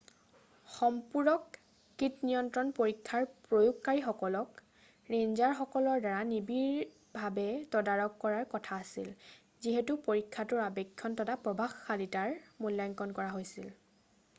সম্পূৰক 0.75 1.57
কীটনিয়ন্ত্ৰণ 2.03 2.71
পৰীক্ষাৰ 2.79 3.27
প্ৰয়োগকাৰীসকলক 3.49 4.63
ৰেঞ্জাৰসকলৰ 5.15 6.01
দ্বাৰা 6.07 6.23
নিবিড়ভাবে 6.31 7.45
তদাৰক 7.77 8.17
কৰাৰ 8.25 8.49
কথা 8.57 8.81
আছিল 8.87 9.13
যিহেতু 9.67 9.99
পৰীক্ষাটোৰ 10.11 10.65
আবেক্ষণ 10.67 11.21
তথা 11.23 11.37
প্ৰভাৱশীলতাৰ 11.45 12.37
মূল্যাংকণ 12.67 13.15
কৰা 13.21 13.33
হৈছিল 13.39 13.73